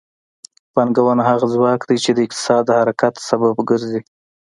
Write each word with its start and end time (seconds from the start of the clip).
پانګونه 0.73 1.21
هغه 1.29 1.45
ځواک 1.53 1.81
دی 1.89 1.97
چې 2.03 2.11
د 2.13 2.19
اقتصاد 2.25 2.61
د 2.65 2.71
حرکت 2.79 3.13
سبب 3.27 3.55
ګرځي. 3.69 4.01